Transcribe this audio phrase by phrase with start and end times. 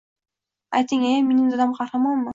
[0.79, 2.29] «Ayting, aya, mening dadam qahramonmi?